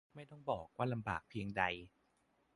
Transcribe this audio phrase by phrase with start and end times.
[0.15, 1.63] ไม่ต้องบอกว่าลำบากเพียงใด